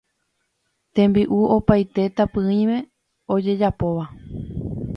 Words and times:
Tembi'u 0.95 1.39
opaite 1.57 2.03
tapỹime 2.17 2.77
ojejapóva 3.33 4.05